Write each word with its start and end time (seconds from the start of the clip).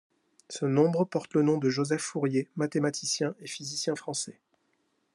Ce 0.49 0.65
nombre 0.65 1.03
porte 1.05 1.35
le 1.35 1.43
nom 1.43 1.59
de 1.59 1.69
Joseph 1.69 2.01
Fourier, 2.01 2.47
mathématicien 2.55 3.35
et 3.39 3.45
physicien 3.45 3.95
français. 3.95 4.39